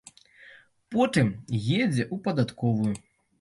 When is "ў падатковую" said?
2.05-2.91